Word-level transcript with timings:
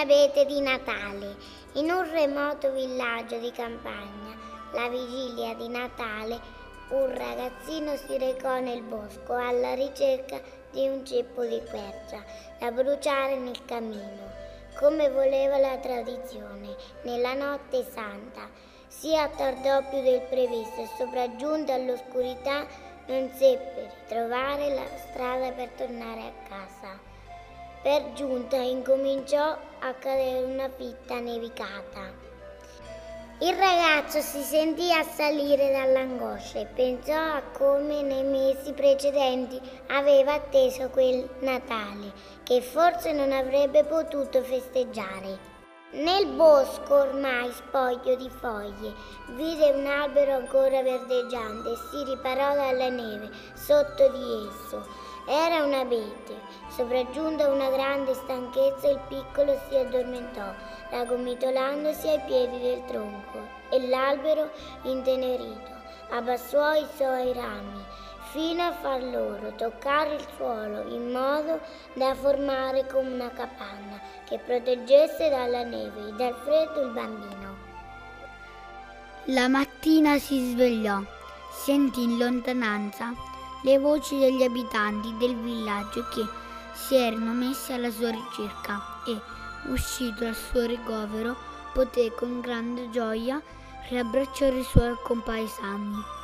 l'abete 0.00 0.44
di 0.46 0.60
Natale. 0.60 1.36
In 1.74 1.90
un 1.90 2.10
remoto 2.10 2.72
villaggio 2.72 3.38
di 3.38 3.50
campagna, 3.52 4.34
la 4.72 4.88
vigilia 4.88 5.54
di 5.54 5.68
Natale, 5.68 6.40
un 6.90 7.06
ragazzino 7.14 7.96
si 7.96 8.18
recò 8.18 8.58
nel 8.58 8.82
bosco 8.82 9.34
alla 9.34 9.74
ricerca 9.74 10.40
di 10.70 10.88
un 10.88 11.04
ceppo 11.04 11.44
di 11.44 11.60
quercia 11.68 12.24
da 12.58 12.70
bruciare 12.70 13.36
nel 13.36 13.64
camino, 13.64 14.32
come 14.78 15.08
voleva 15.10 15.58
la 15.58 15.76
tradizione. 15.78 16.74
Nella 17.02 17.34
notte 17.34 17.84
santa 17.90 18.48
si 18.88 19.16
attardò 19.16 19.86
più 19.88 20.02
del 20.02 20.22
previsto 20.22 20.80
e 20.80 20.88
sopraggiunta 20.96 21.74
all'oscurità 21.74 22.66
non 23.06 23.30
seppe 23.34 23.90
ritrovare 24.00 24.74
la 24.74 24.86
strada 25.08 25.52
per 25.52 25.68
tornare 25.76 26.20
a 26.20 26.48
casa. 26.48 27.09
Per 27.82 28.12
giunta 28.12 28.56
incominciò 28.56 29.56
a 29.78 29.94
cadere 29.94 30.44
una 30.44 30.68
fitta 30.68 31.18
nevicata. 31.18 32.12
Il 33.38 33.54
ragazzo 33.54 34.20
si 34.20 34.42
sentì 34.42 34.92
assalire 34.92 35.72
dall'angoscia 35.72 36.58
e 36.58 36.66
pensò 36.66 37.14
a 37.14 37.42
come 37.56 38.02
nei 38.02 38.24
mesi 38.24 38.74
precedenti 38.74 39.58
aveva 39.86 40.34
atteso 40.34 40.90
quel 40.90 41.26
Natale, 41.38 42.12
che 42.42 42.60
forse 42.60 43.12
non 43.12 43.32
avrebbe 43.32 43.84
potuto 43.84 44.42
festeggiare. 44.42 45.59
Nel 45.92 46.26
bosco, 46.28 46.94
ormai 46.94 47.50
spoglio 47.50 48.14
di 48.14 48.30
foglie, 48.30 48.94
vide 49.30 49.70
un 49.70 49.86
albero 49.86 50.36
ancora 50.36 50.82
verdeggiante 50.82 51.72
e 51.72 51.76
si 51.76 52.04
riparò 52.04 52.54
dalla 52.54 52.88
neve 52.88 53.28
sotto 53.54 54.08
di 54.08 54.46
esso 54.48 55.08
era 55.26 55.62
un 55.62 55.72
abete. 55.72 56.38
Sopraggiunta 56.68 57.48
una 57.48 57.70
grande 57.70 58.14
stanchezza, 58.14 58.88
il 58.88 59.00
piccolo 59.08 59.56
si 59.68 59.76
addormentò, 59.76 60.52
raggomitolandosi 60.90 62.08
ai 62.08 62.20
piedi 62.26 62.60
del 62.60 62.84
tronco, 62.86 63.38
e 63.70 63.86
l'albero, 63.86 64.50
intenerito, 64.82 65.70
abbassò 66.10 66.74
i 66.74 66.86
suoi 66.96 67.32
rami 67.32 67.84
fino 68.32 68.62
a 68.62 68.72
far 68.72 69.02
loro 69.02 69.52
toccare 69.56 70.14
il 70.14 70.26
suolo 70.36 70.86
in 70.88 71.10
modo 71.10 71.60
da 71.94 72.14
formare 72.14 72.86
come 72.86 73.12
una 73.12 73.30
capanna 73.30 74.00
che 74.24 74.38
proteggesse 74.38 75.28
dalla 75.28 75.64
neve 75.64 76.08
e 76.08 76.12
dal 76.12 76.34
freddo 76.44 76.82
il 76.82 76.90
bambino. 76.92 77.68
La 79.24 79.48
mattina 79.48 80.18
si 80.18 80.52
svegliò, 80.52 81.00
sentì 81.50 82.02
in 82.02 82.18
lontananza 82.18 83.12
le 83.62 83.78
voci 83.78 84.18
degli 84.18 84.42
abitanti 84.42 85.14
del 85.18 85.36
villaggio 85.36 86.06
che 86.08 86.24
si 86.72 86.94
erano 86.94 87.32
messi 87.32 87.72
alla 87.72 87.90
sua 87.90 88.10
ricerca 88.10 88.80
e, 89.06 89.20
uscito 89.70 90.24
al 90.24 90.34
suo 90.34 90.64
ricovero, 90.66 91.36
poté 91.72 92.12
con 92.14 92.40
grande 92.40 92.88
gioia 92.90 93.40
riabbracciare 93.88 94.58
i 94.58 94.64
suoi 94.64 94.94
compaesani. 95.02 96.19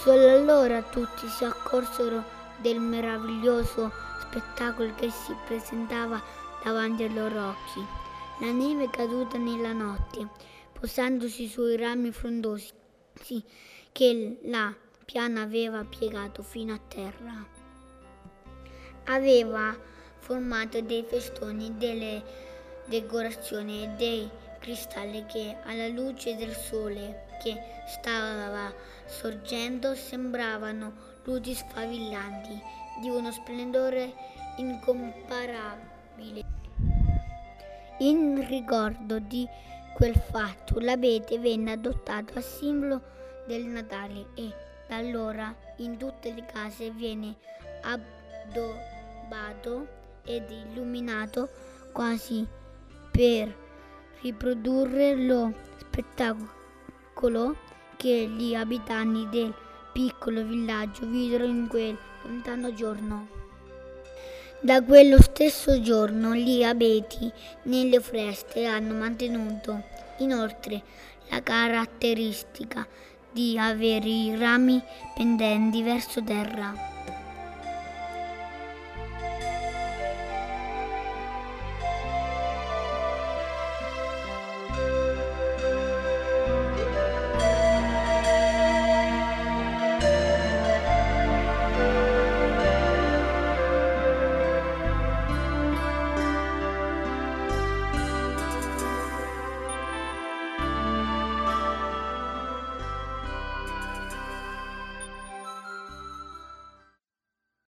Solo 0.00 0.30
allora 0.30 0.80
tutti 0.80 1.26
si 1.26 1.44
accorsero 1.44 2.22
del 2.58 2.78
meraviglioso 2.78 3.90
spettacolo 4.20 4.94
che 4.94 5.10
si 5.10 5.34
presentava 5.44 6.22
davanti 6.62 7.02
ai 7.02 7.12
loro 7.12 7.48
occhi. 7.48 7.84
La 8.40 8.52
neve 8.52 8.88
caduta 8.90 9.38
nella 9.38 9.72
notte, 9.72 10.28
posandosi 10.72 11.48
sui 11.48 11.76
rami 11.76 12.12
frondosi 12.12 12.72
che 13.90 14.38
la 14.44 14.72
piana 15.04 15.42
aveva 15.42 15.84
piegato 15.84 16.44
fino 16.44 16.72
a 16.74 16.80
terra. 16.86 17.44
Aveva 19.06 19.76
formato 20.20 20.80
dei 20.80 21.02
festoni, 21.02 21.76
delle 21.76 22.22
decorazioni 22.84 23.82
e 23.82 23.88
dei 23.96 24.30
cristalli 24.58 25.24
che 25.26 25.56
alla 25.64 25.88
luce 25.88 26.36
del 26.36 26.54
sole 26.54 27.26
che 27.42 27.56
stava 27.86 28.72
sorgendo 29.06 29.94
sembravano 29.94 30.92
luci 31.24 31.54
sfavillanti 31.54 32.60
di 33.00 33.08
uno 33.08 33.30
splendore 33.30 34.12
incomparabile. 34.56 36.44
In 37.98 38.46
ricordo 38.46 39.18
di 39.18 39.46
quel 39.94 40.14
fatto 40.14 40.78
l'abete 40.78 41.38
venne 41.38 41.72
adottato 41.72 42.38
a 42.38 42.40
simbolo 42.40 43.02
del 43.46 43.64
Natale 43.64 44.26
e 44.34 44.52
da 44.86 44.96
allora 44.96 45.54
in 45.76 45.96
tutte 45.96 46.32
le 46.32 46.44
case 46.46 46.90
viene 46.90 47.34
addobbato 47.82 49.86
ed 50.24 50.50
illuminato 50.50 51.48
quasi 51.92 52.46
per 53.10 53.66
riprodurre 54.20 55.14
lo 55.14 55.52
spettacolo 55.78 57.56
che 57.96 58.28
gli 58.28 58.54
abitanti 58.54 59.28
del 59.30 59.54
piccolo 59.92 60.44
villaggio 60.44 61.06
videro 61.06 61.44
in 61.44 61.66
quel 61.68 61.96
lontano 62.22 62.72
giorno. 62.74 63.26
Da 64.60 64.82
quello 64.82 65.20
stesso 65.22 65.80
giorno 65.80 66.34
gli 66.34 66.64
abeti 66.64 67.30
nelle 67.64 68.00
foreste 68.00 68.66
hanno 68.66 68.94
mantenuto 68.94 69.82
inoltre 70.18 70.82
la 71.30 71.40
caratteristica 71.42 72.86
di 73.30 73.56
avere 73.58 74.08
i 74.08 74.36
rami 74.36 74.82
pendenti 75.14 75.82
verso 75.82 76.22
terra. 76.22 76.74